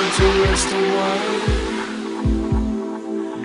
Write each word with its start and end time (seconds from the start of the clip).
trying 0.00 0.32
to 0.34 0.42
rest 0.42 0.72
and 0.72 0.94
wine 0.94 1.60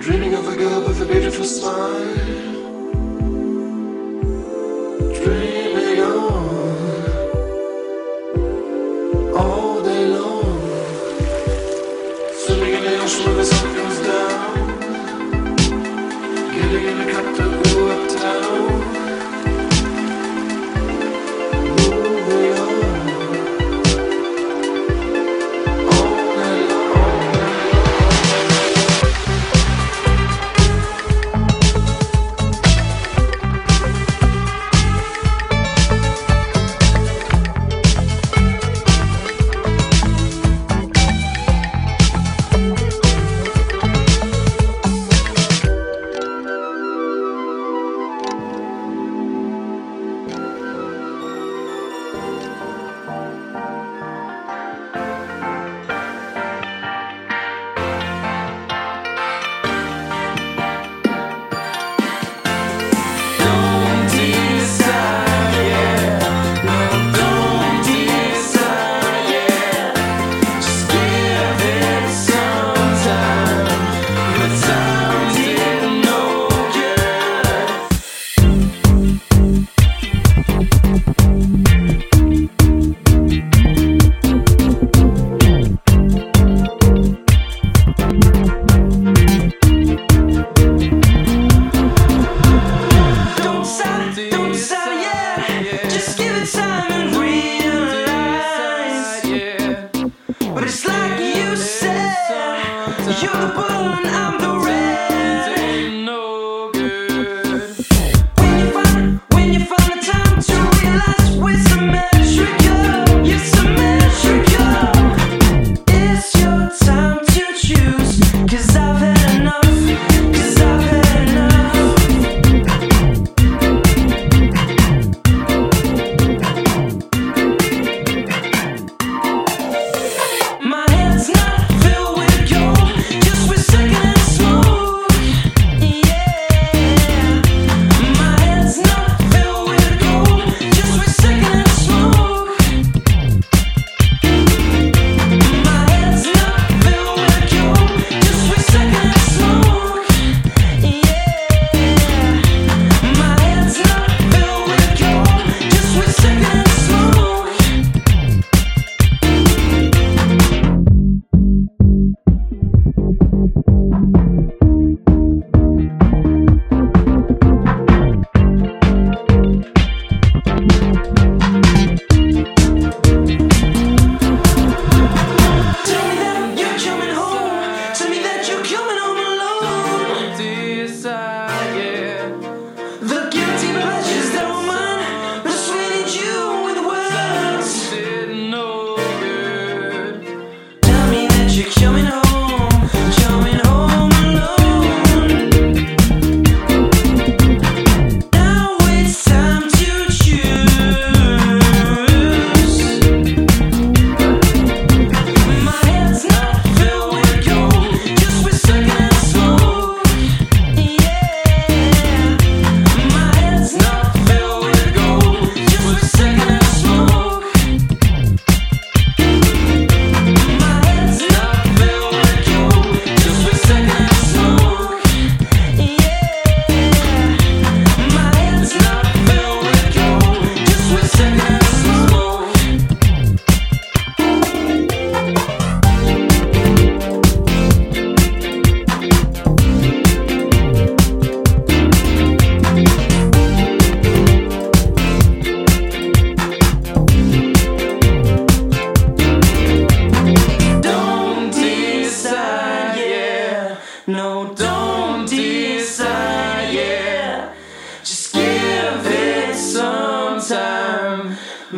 Dreaming 0.00 0.34
of 0.34 0.48
a 0.48 0.56
girl 0.56 0.80
with 0.86 1.00
a 1.02 1.04
beautiful 1.04 1.44
smile. 1.44 2.14
Dreaming 5.12 6.00
of 6.00 6.35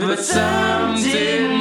but 0.01 0.21
some 0.21 0.95
did 0.97 1.58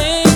rain. 0.00 0.29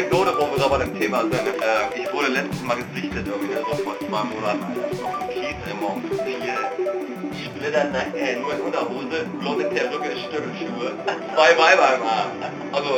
Anekdote, 0.00 0.32
wo 0.38 0.48
wir 0.48 0.56
gerade 0.56 0.70
bei 0.70 0.78
dem 0.78 0.98
Thema 0.98 1.20
sind. 1.20 1.34
Äh, 1.34 2.00
ich 2.00 2.12
wurde 2.12 2.28
letztes 2.28 2.62
Mal 2.62 2.76
gesichtet 2.80 3.26
irgendwie, 3.28 3.52
ne, 3.52 3.60
so 3.68 3.76
vor 3.84 3.98
zwei 4.00 4.24
Monaten 4.32 4.64
auf 5.04 5.18
dem 5.20 5.28
Kies 5.28 5.60
immer 5.68 5.92
um 5.92 6.00
vier 6.24 6.56
Splitter, 7.36 7.84
äh, 8.16 8.36
nur 8.40 8.54
in 8.54 8.60
Unterhose, 8.64 9.28
blonde 9.40 9.64
Perücke, 9.64 10.16
Stöckelschuhe, 10.16 10.96
zwei 11.04 11.50
Weiber 11.52 12.00
im 12.00 12.02
Arm. 12.08 12.32
Also, 12.72 12.90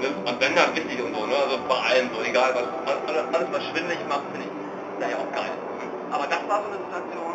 ne, 0.00 0.08
und 0.24 0.40
wenn 0.40 0.54
dann 0.56 0.72
wichtig 0.74 0.96
und 1.04 1.12
so, 1.12 1.26
ne? 1.26 1.36
Also 1.36 1.58
bei 1.68 1.76
allen 1.76 2.08
so, 2.16 2.24
egal 2.24 2.56
was, 2.56 2.64
alles, 3.04 3.24
alles 3.28 3.48
was 3.52 3.62
schwindelig 3.68 4.00
macht, 4.08 4.24
finde 4.32 4.48
ich, 4.48 4.52
naja 5.04 5.16
auch 5.20 5.32
geil. 5.36 5.52
Aber 6.10 6.24
das 6.32 6.40
war 6.48 6.64
so 6.64 6.68
eine 6.72 6.80
Situation, 6.80 7.34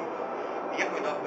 die 0.74 0.82
hat 0.82 0.90
mir 0.90 1.06
doch 1.06 1.22